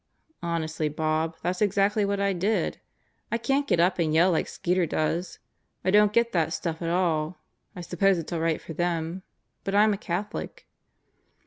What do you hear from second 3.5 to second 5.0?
get up and yell like Skeeter